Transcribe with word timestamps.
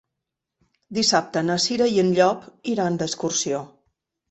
Dissabte 0.99 1.43
na 1.51 1.59
Cira 1.67 1.91
i 1.97 2.01
en 2.05 2.11
Llop 2.21 2.49
iran 2.75 3.01
d'excursió. 3.03 3.65